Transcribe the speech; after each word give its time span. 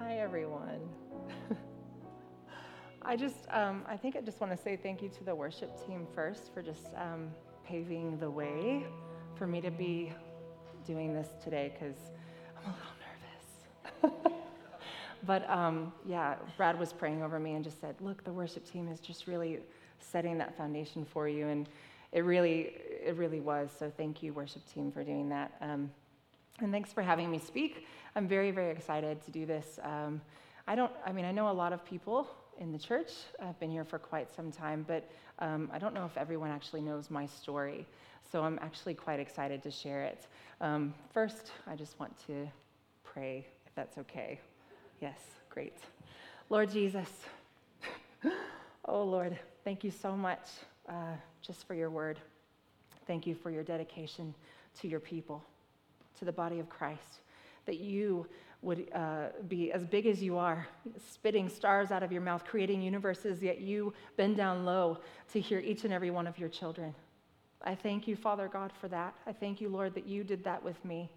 Hi, 0.00 0.18
everyone. 0.18 0.80
I 3.02 3.16
just, 3.16 3.48
um, 3.50 3.84
I 3.88 3.96
think 3.96 4.14
I 4.14 4.20
just 4.20 4.40
want 4.40 4.56
to 4.56 4.62
say 4.62 4.76
thank 4.76 5.02
you 5.02 5.08
to 5.08 5.24
the 5.24 5.34
worship 5.34 5.84
team 5.84 6.06
first 6.14 6.54
for 6.54 6.62
just 6.62 6.86
um, 6.96 7.30
paving 7.66 8.16
the 8.18 8.30
way 8.30 8.86
for 9.34 9.48
me 9.48 9.60
to 9.60 9.72
be 9.72 10.12
doing 10.86 11.12
this 11.12 11.30
today 11.42 11.72
because 11.74 11.96
I'm 12.56 12.70
a 12.70 12.76
little 14.02 14.12
nervous. 14.12 14.32
but 15.26 15.50
um, 15.50 15.92
yeah, 16.06 16.36
Brad 16.56 16.78
was 16.78 16.92
praying 16.92 17.24
over 17.24 17.40
me 17.40 17.54
and 17.54 17.64
just 17.64 17.80
said, 17.80 17.96
look, 18.00 18.22
the 18.22 18.32
worship 18.32 18.70
team 18.70 18.86
is 18.86 19.00
just 19.00 19.26
really 19.26 19.58
setting 19.98 20.38
that 20.38 20.56
foundation 20.56 21.04
for 21.04 21.28
you. 21.28 21.48
And 21.48 21.68
it 22.12 22.20
really, 22.20 22.74
it 23.04 23.16
really 23.16 23.40
was. 23.40 23.70
So 23.76 23.90
thank 23.96 24.22
you, 24.22 24.32
worship 24.32 24.62
team, 24.72 24.92
for 24.92 25.02
doing 25.02 25.28
that. 25.30 25.52
And 26.60 26.72
thanks 26.72 26.92
for 26.92 27.02
having 27.02 27.30
me 27.30 27.38
speak. 27.38 27.86
I'm 28.16 28.26
very, 28.26 28.50
very 28.50 28.72
excited 28.72 29.24
to 29.24 29.30
do 29.30 29.46
this. 29.46 29.78
Um, 29.82 30.20
I 30.66 30.74
don't, 30.74 30.90
I 31.06 31.12
mean, 31.12 31.24
I 31.24 31.30
know 31.30 31.50
a 31.50 31.52
lot 31.52 31.72
of 31.72 31.84
people 31.84 32.28
in 32.58 32.72
the 32.72 32.78
church. 32.78 33.12
I've 33.40 33.58
been 33.60 33.70
here 33.70 33.84
for 33.84 33.98
quite 33.98 34.34
some 34.34 34.50
time, 34.50 34.84
but 34.86 35.08
um, 35.38 35.70
I 35.72 35.78
don't 35.78 35.94
know 35.94 36.04
if 36.04 36.16
everyone 36.16 36.50
actually 36.50 36.80
knows 36.80 37.10
my 37.10 37.26
story. 37.26 37.86
So 38.30 38.42
I'm 38.42 38.58
actually 38.60 38.94
quite 38.94 39.20
excited 39.20 39.62
to 39.62 39.70
share 39.70 40.02
it. 40.02 40.26
Um, 40.60 40.94
first, 41.12 41.52
I 41.66 41.76
just 41.76 41.98
want 42.00 42.14
to 42.26 42.48
pray, 43.04 43.46
if 43.66 43.74
that's 43.74 43.96
okay. 43.98 44.40
Yes, 45.00 45.18
great. 45.48 45.78
Lord 46.50 46.70
Jesus, 46.70 47.08
oh 48.84 49.04
Lord, 49.04 49.38
thank 49.64 49.84
you 49.84 49.90
so 49.90 50.16
much 50.16 50.48
uh, 50.88 51.14
just 51.40 51.66
for 51.66 51.74
your 51.74 51.90
word. 51.90 52.18
Thank 53.06 53.26
you 53.26 53.34
for 53.34 53.50
your 53.50 53.62
dedication 53.62 54.34
to 54.80 54.88
your 54.88 55.00
people, 55.00 55.44
to 56.18 56.24
the 56.24 56.32
body 56.32 56.58
of 56.58 56.68
Christ, 56.68 57.20
that 57.66 57.78
you 57.78 58.26
would 58.62 58.88
uh, 58.92 59.28
be 59.46 59.70
as 59.72 59.84
big 59.84 60.06
as 60.06 60.22
you 60.22 60.36
are, 60.36 60.66
spitting 61.12 61.48
stars 61.48 61.90
out 61.90 62.02
of 62.02 62.10
your 62.10 62.20
mouth, 62.20 62.44
creating 62.44 62.82
universes, 62.82 63.42
yet 63.42 63.60
you 63.60 63.92
bend 64.16 64.36
down 64.36 64.64
low 64.64 64.98
to 65.32 65.40
hear 65.40 65.60
each 65.60 65.84
and 65.84 65.92
every 65.92 66.10
one 66.10 66.26
of 66.26 66.38
your 66.38 66.48
children. 66.48 66.94
I 67.62 67.74
thank 67.74 68.08
you, 68.08 68.16
Father 68.16 68.48
God, 68.48 68.72
for 68.80 68.88
that. 68.88 69.14
I 69.26 69.32
thank 69.32 69.60
you, 69.60 69.68
Lord, 69.68 69.94
that 69.94 70.06
you 70.06 70.24
did 70.24 70.42
that 70.44 70.62
with 70.62 70.84
me. 70.84 71.10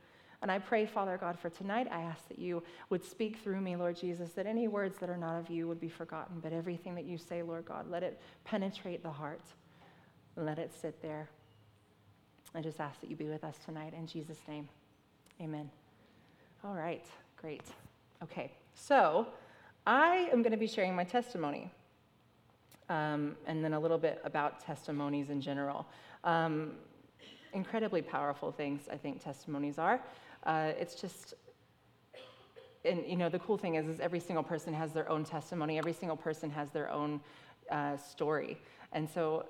And 0.44 0.52
I 0.52 0.58
pray, 0.58 0.86
Father 0.86 1.18
God, 1.18 1.38
for 1.38 1.50
tonight, 1.50 1.88
I 1.92 2.02
ask 2.02 2.28
that 2.28 2.40
you 2.40 2.64
would 2.90 3.04
speak 3.04 3.38
through 3.44 3.62
me, 3.62 3.76
Lord 3.76 3.96
Jesus, 3.96 4.32
that 4.32 4.48
any 4.48 4.68
words 4.68 4.98
that 4.98 5.10
are 5.10 5.18
not 5.18 5.40
of 5.40 5.50
you 5.52 5.68
would 5.68 5.80
be 5.80 5.90
forgotten, 5.90 6.40
but 6.42 6.52
everything 6.52 6.96
that 6.96 7.06
you 7.06 7.18
say, 7.18 7.44
Lord 7.44 7.66
God, 7.66 7.90
let 7.90 8.02
it 8.02 8.20
penetrate 8.44 9.04
the 9.04 9.12
heart 9.12 9.42
let 10.36 10.60
it 10.60 10.72
sit 10.74 11.02
there. 11.02 11.30
I 12.54 12.62
just 12.62 12.80
ask 12.80 13.00
that 13.02 13.10
you 13.10 13.16
be 13.16 13.28
with 13.28 13.44
us 13.44 13.58
tonight 13.66 13.94
in 13.94 14.08
Jesus' 14.08 14.40
name. 14.48 14.68
Amen. 15.42 15.72
All 16.64 16.75
right. 16.75 17.03
Great. 17.36 17.64
Okay, 18.22 18.52
so 18.75 19.25
I 19.88 20.30
am 20.31 20.44
going 20.44 20.52
to 20.52 20.58
be 20.58 20.67
sharing 20.67 20.95
my 20.95 21.03
testimony 21.03 21.72
um, 22.89 23.36
and 23.47 23.66
then 23.66 23.73
a 23.73 23.80
little 23.80 23.97
bit 23.97 24.22
about 24.23 24.64
testimonies 24.64 25.31
in 25.31 25.42
general. 25.42 25.88
Um, 26.25 26.73
incredibly 27.53 28.03
powerful 28.03 28.52
things, 28.52 28.81
I 28.92 28.97
think, 28.97 29.23
testimonies 29.23 29.80
are. 29.80 30.00
Uh, 30.44 30.73
it's 30.80 30.94
just, 30.94 31.34
and 32.86 33.03
you 33.08 33.16
know, 33.16 33.30
the 33.30 33.39
cool 33.39 33.58
thing 33.58 33.75
is, 33.75 33.88
is 33.88 34.00
every 34.00 34.19
single 34.19 34.44
person 34.44 34.75
has 34.75 34.92
their 34.92 35.09
own 35.09 35.23
testimony. 35.23 35.80
Every 35.80 35.94
single 35.94 36.17
person 36.17 36.52
has 36.52 36.69
their 36.69 36.92
own 36.92 37.19
uh, 37.72 37.97
story, 37.97 38.59
and 38.92 39.09
so 39.09 39.47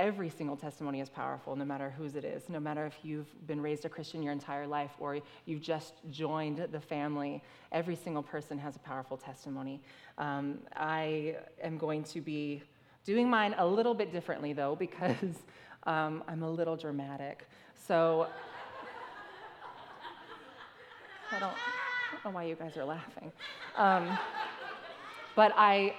every 0.00 0.30
single 0.30 0.56
testimony 0.56 1.00
is 1.00 1.10
powerful, 1.10 1.54
no 1.54 1.64
matter 1.64 1.90
whose 1.90 2.16
it 2.16 2.24
is, 2.24 2.48
no 2.48 2.58
matter 2.58 2.86
if 2.86 2.94
you've 3.02 3.28
been 3.46 3.60
raised 3.60 3.84
a 3.84 3.88
Christian 3.88 4.22
your 4.22 4.32
entire 4.32 4.66
life 4.66 4.92
or 4.98 5.18
you've 5.44 5.60
just 5.60 5.92
joined 6.10 6.66
the 6.72 6.80
family. 6.80 7.44
Every 7.70 7.94
single 7.94 8.22
person 8.22 8.58
has 8.58 8.76
a 8.76 8.78
powerful 8.78 9.18
testimony. 9.18 9.82
Um, 10.16 10.58
I 10.74 11.36
am 11.62 11.76
going 11.76 12.02
to 12.04 12.22
be 12.22 12.62
doing 13.04 13.28
mine 13.28 13.54
a 13.58 13.66
little 13.66 13.92
bit 13.92 14.10
differently, 14.10 14.54
though, 14.54 14.74
because 14.74 15.44
um, 15.84 16.24
I'm 16.26 16.42
a 16.42 16.50
little 16.50 16.76
dramatic. 16.76 17.46
So 17.86 18.26
I 21.30 21.38
don't, 21.38 21.52
I 21.52 22.12
don't 22.12 22.24
know 22.24 22.30
why 22.30 22.44
you 22.44 22.54
guys 22.54 22.74
are 22.78 22.86
laughing. 22.86 23.30
Um, 23.76 24.18
but 25.36 25.52
I, 25.56 25.94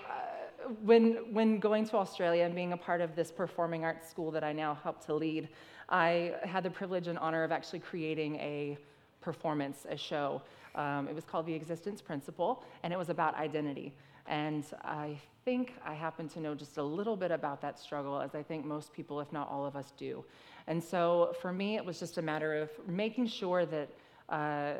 when, 0.83 1.33
when 1.33 1.59
going 1.59 1.85
to 1.87 1.97
Australia 1.97 2.43
and 2.45 2.55
being 2.55 2.73
a 2.73 2.77
part 2.77 3.01
of 3.01 3.15
this 3.15 3.31
performing 3.31 3.83
arts 3.83 4.09
school 4.09 4.31
that 4.31 4.43
I 4.43 4.53
now 4.53 4.77
help 4.83 5.05
to 5.05 5.13
lead, 5.13 5.49
I 5.89 6.33
had 6.43 6.63
the 6.63 6.69
privilege 6.69 7.07
and 7.07 7.17
honor 7.19 7.43
of 7.43 7.51
actually 7.51 7.79
creating 7.79 8.35
a 8.37 8.77
performance, 9.21 9.85
a 9.89 9.97
show. 9.97 10.41
Um, 10.75 11.07
it 11.07 11.15
was 11.15 11.25
called 11.25 11.45
The 11.45 11.53
Existence 11.53 12.01
Principle, 12.01 12.63
and 12.83 12.93
it 12.93 12.97
was 12.97 13.09
about 13.09 13.35
identity. 13.35 13.93
And 14.27 14.63
I 14.83 15.19
think 15.43 15.73
I 15.85 15.93
happen 15.93 16.29
to 16.29 16.39
know 16.39 16.55
just 16.55 16.77
a 16.77 16.83
little 16.83 17.15
bit 17.15 17.31
about 17.31 17.61
that 17.61 17.79
struggle, 17.79 18.19
as 18.19 18.35
I 18.35 18.43
think 18.43 18.65
most 18.65 18.93
people, 18.93 19.19
if 19.19 19.31
not 19.33 19.49
all 19.49 19.65
of 19.65 19.75
us, 19.75 19.91
do. 19.97 20.23
And 20.67 20.83
so 20.83 21.35
for 21.41 21.51
me, 21.51 21.75
it 21.75 21.85
was 21.85 21.99
just 21.99 22.17
a 22.17 22.21
matter 22.21 22.55
of 22.55 22.69
making 22.87 23.27
sure 23.27 23.65
that 23.65 23.89
uh, 24.29 24.73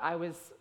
I 0.00 0.16
was 0.16 0.52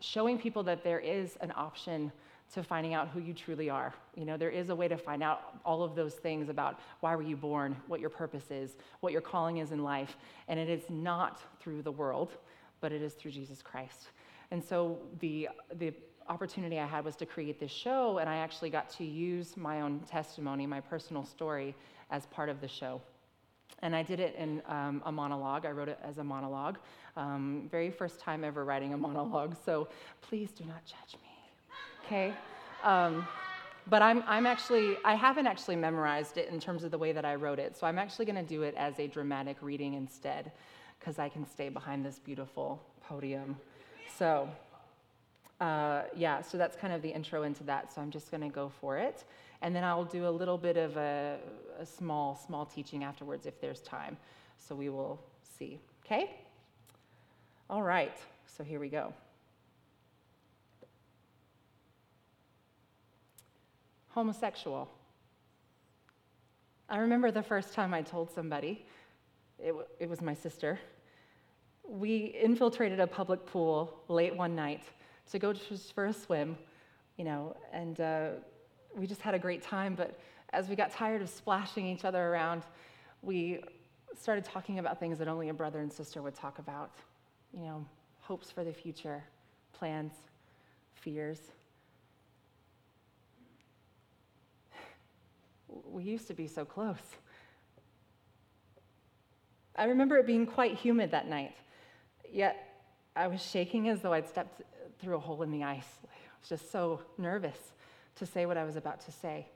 showing 0.00 0.38
people 0.38 0.62
that 0.64 0.82
there 0.82 0.98
is 0.98 1.36
an 1.40 1.52
option 1.56 2.12
to 2.54 2.62
finding 2.62 2.94
out 2.94 3.08
who 3.08 3.20
you 3.20 3.32
truly 3.32 3.70
are. 3.70 3.94
You 4.16 4.24
know, 4.24 4.36
there 4.36 4.50
is 4.50 4.70
a 4.70 4.74
way 4.74 4.88
to 4.88 4.96
find 4.96 5.22
out 5.22 5.60
all 5.64 5.82
of 5.82 5.94
those 5.94 6.14
things 6.14 6.48
about 6.48 6.80
why 7.00 7.14
were 7.14 7.22
you 7.22 7.36
born, 7.36 7.76
what 7.86 8.00
your 8.00 8.10
purpose 8.10 8.50
is, 8.50 8.76
what 9.00 9.12
your 9.12 9.20
calling 9.22 9.58
is 9.58 9.72
in 9.72 9.82
life, 9.82 10.16
and 10.48 10.58
it 10.58 10.68
is 10.68 10.82
not 10.88 11.40
through 11.60 11.82
the 11.82 11.92
world, 11.92 12.32
but 12.80 12.92
it 12.92 13.02
is 13.02 13.14
through 13.14 13.30
Jesus 13.30 13.62
Christ. 13.62 14.08
And 14.50 14.62
so 14.62 14.98
the 15.20 15.48
the 15.76 15.92
opportunity 16.28 16.78
I 16.78 16.86
had 16.86 17.04
was 17.04 17.16
to 17.16 17.26
create 17.26 17.58
this 17.58 17.72
show, 17.72 18.18
and 18.18 18.28
I 18.28 18.36
actually 18.36 18.70
got 18.70 18.88
to 18.90 19.04
use 19.04 19.56
my 19.56 19.80
own 19.80 20.00
testimony, 20.00 20.66
my 20.66 20.80
personal 20.80 21.24
story, 21.24 21.74
as 22.10 22.26
part 22.26 22.48
of 22.48 22.60
the 22.60 22.68
show. 22.68 23.00
And 23.82 23.96
I 23.96 24.02
did 24.02 24.20
it 24.20 24.34
in 24.36 24.62
um, 24.68 25.02
a 25.06 25.12
monologue. 25.12 25.66
I 25.66 25.70
wrote 25.70 25.88
it 25.88 25.98
as 26.04 26.18
a 26.18 26.24
monologue. 26.24 26.78
Um, 27.16 27.68
very 27.70 27.90
first 27.90 28.20
time 28.20 28.44
ever 28.44 28.64
writing 28.64 28.92
a 28.94 28.96
monologue, 29.08 29.56
so 29.64 29.88
please 30.20 30.50
do 30.50 30.64
not 30.64 30.84
judge 30.84 31.20
me 31.22 31.29
okay? 32.10 32.34
Um, 32.82 33.26
but 33.88 34.02
I'm, 34.02 34.24
I'm 34.26 34.44
actually, 34.44 34.96
I 35.04 35.14
haven't 35.14 35.46
actually 35.46 35.76
memorized 35.76 36.38
it 36.38 36.48
in 36.48 36.58
terms 36.58 36.82
of 36.82 36.90
the 36.90 36.98
way 36.98 37.12
that 37.12 37.24
I 37.24 37.36
wrote 37.36 37.60
it. 37.60 37.76
So 37.76 37.86
I'm 37.86 37.98
actually 37.98 38.24
going 38.24 38.36
to 38.36 38.42
do 38.42 38.62
it 38.62 38.74
as 38.76 38.98
a 38.98 39.06
dramatic 39.06 39.56
reading 39.60 39.94
instead, 39.94 40.50
because 40.98 41.20
I 41.20 41.28
can 41.28 41.46
stay 41.46 41.68
behind 41.68 42.04
this 42.04 42.18
beautiful 42.18 42.82
podium. 43.00 43.56
So, 44.18 44.48
uh, 45.60 46.02
yeah, 46.16 46.42
so 46.42 46.58
that's 46.58 46.76
kind 46.76 46.92
of 46.92 47.00
the 47.00 47.10
intro 47.10 47.44
into 47.44 47.62
that. 47.64 47.92
So 47.92 48.00
I'm 48.00 48.10
just 48.10 48.32
going 48.32 48.42
to 48.42 48.48
go 48.48 48.72
for 48.80 48.98
it. 48.98 49.24
And 49.62 49.74
then 49.74 49.84
I'll 49.84 50.04
do 50.04 50.26
a 50.26 50.30
little 50.30 50.58
bit 50.58 50.76
of 50.76 50.96
a, 50.96 51.38
a 51.78 51.86
small, 51.86 52.34
small 52.44 52.66
teaching 52.66 53.04
afterwards 53.04 53.46
if 53.46 53.60
there's 53.60 53.80
time. 53.80 54.16
So 54.58 54.74
we 54.74 54.88
will 54.88 55.20
see. 55.58 55.78
Okay? 56.04 56.38
All 57.68 57.82
right, 57.82 58.16
so 58.46 58.64
here 58.64 58.80
we 58.80 58.88
go. 58.88 59.12
Homosexual. 64.10 64.88
I 66.88 66.98
remember 66.98 67.30
the 67.30 67.42
first 67.42 67.72
time 67.72 67.94
I 67.94 68.02
told 68.02 68.30
somebody, 68.30 68.84
it, 69.58 69.68
w- 69.68 69.86
it 69.98 70.08
was 70.08 70.20
my 70.20 70.34
sister. 70.34 70.78
We 71.88 72.36
infiltrated 72.40 72.98
a 73.00 73.06
public 73.06 73.46
pool 73.46 74.02
late 74.08 74.34
one 74.34 74.54
night 74.54 74.82
to 75.30 75.38
go 75.38 75.52
just 75.52 75.94
for 75.94 76.06
a 76.06 76.12
swim, 76.12 76.58
you 77.16 77.24
know, 77.24 77.56
and 77.72 78.00
uh, 78.00 78.28
we 78.96 79.06
just 79.06 79.20
had 79.20 79.34
a 79.34 79.38
great 79.38 79.62
time. 79.62 79.94
But 79.94 80.18
as 80.52 80.68
we 80.68 80.74
got 80.74 80.90
tired 80.90 81.22
of 81.22 81.28
splashing 81.28 81.86
each 81.86 82.04
other 82.04 82.28
around, 82.28 82.62
we 83.22 83.62
started 84.18 84.44
talking 84.44 84.80
about 84.80 84.98
things 84.98 85.18
that 85.18 85.28
only 85.28 85.48
a 85.48 85.54
brother 85.54 85.78
and 85.78 85.92
sister 85.92 86.22
would 86.22 86.34
talk 86.34 86.58
about, 86.58 86.90
you 87.52 87.62
know, 87.62 87.84
hopes 88.18 88.50
for 88.50 88.64
the 88.64 88.72
future, 88.72 89.22
plans, 89.72 90.12
fears. 90.94 91.38
We 95.90 96.04
used 96.04 96.26
to 96.28 96.34
be 96.34 96.46
so 96.46 96.64
close. 96.64 96.96
I 99.76 99.84
remember 99.84 100.16
it 100.18 100.26
being 100.26 100.46
quite 100.46 100.76
humid 100.76 101.10
that 101.12 101.28
night, 101.28 101.54
yet 102.30 102.82
I 103.16 103.26
was 103.26 103.42
shaking 103.42 103.88
as 103.88 104.00
though 104.00 104.12
I'd 104.12 104.28
stepped 104.28 104.62
through 105.00 105.16
a 105.16 105.18
hole 105.18 105.42
in 105.42 105.50
the 105.50 105.64
ice. 105.64 105.86
I 106.04 106.08
was 106.40 106.48
just 106.48 106.70
so 106.70 107.00
nervous 107.18 107.56
to 108.16 108.26
say 108.26 108.46
what 108.46 108.56
I 108.56 108.64
was 108.64 108.76
about 108.76 109.00
to 109.06 109.12
say. 109.12 109.46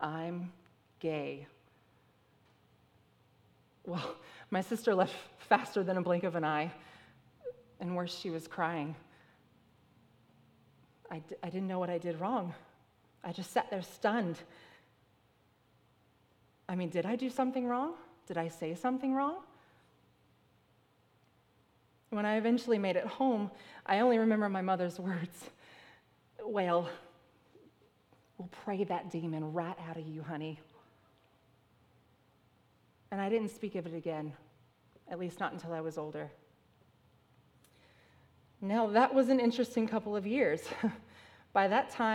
I'm 0.00 0.52
gay. 0.98 1.46
Well, 3.86 4.16
my 4.50 4.60
sister 4.60 4.94
left 4.94 5.14
faster 5.38 5.82
than 5.82 5.96
a 5.96 6.02
blink 6.02 6.24
of 6.24 6.34
an 6.34 6.44
eye, 6.44 6.72
and 7.78 7.96
worse, 7.96 8.16
she 8.18 8.30
was 8.30 8.46
crying. 8.46 8.94
I 11.10 11.18
d- 11.18 11.36
I 11.42 11.50
didn't 11.50 11.66
know 11.68 11.78
what 11.78 11.90
I 11.90 11.98
did 11.98 12.20
wrong. 12.20 12.54
I 13.22 13.32
just 13.32 13.52
sat 13.52 13.70
there 13.70 13.82
stunned. 13.82 14.38
I 16.68 16.74
mean, 16.74 16.88
did 16.88 17.04
I 17.04 17.16
do 17.16 17.28
something 17.28 17.66
wrong? 17.66 17.94
Did 18.26 18.38
I 18.38 18.48
say 18.48 18.74
something 18.74 19.12
wrong? 19.12 19.36
When 22.10 22.24
I 22.26 22.36
eventually 22.36 22.78
made 22.78 22.96
it 22.96 23.06
home, 23.06 23.50
I 23.86 24.00
only 24.00 24.18
remember 24.18 24.48
my 24.48 24.62
mother's 24.62 24.98
words 24.98 25.50
Well, 26.44 26.88
we'll 28.38 28.48
pray 28.64 28.84
that 28.84 29.10
demon 29.10 29.52
right 29.52 29.76
out 29.88 29.96
of 29.96 30.06
you, 30.06 30.22
honey. 30.22 30.58
And 33.10 33.20
I 33.20 33.28
didn't 33.28 33.50
speak 33.50 33.74
of 33.74 33.86
it 33.86 33.94
again, 33.94 34.32
at 35.10 35.18
least 35.18 35.40
not 35.40 35.52
until 35.52 35.72
I 35.72 35.80
was 35.80 35.98
older. 35.98 36.30
Now, 38.60 38.86
that 38.88 39.14
was 39.14 39.28
an 39.28 39.40
interesting 39.40 39.88
couple 39.88 40.14
of 40.14 40.26
years. 40.26 40.62
By 41.52 41.66
that 41.68 41.90
time, 41.90 42.08